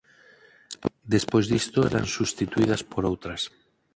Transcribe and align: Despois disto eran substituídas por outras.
Despois 1.13 1.45
disto 1.53 1.77
eran 1.89 2.05
substituídas 2.17 2.81
por 2.91 3.03
outras. 3.11 3.41